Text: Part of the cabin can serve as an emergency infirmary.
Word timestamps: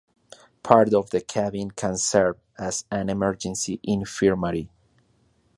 Part 0.63 0.95
of 0.95 1.11
the 1.11 1.21
cabin 1.21 1.69
can 1.69 1.95
serve 1.95 2.37
as 2.57 2.85
an 2.89 3.07
emergency 3.07 3.79
infirmary. 3.83 4.67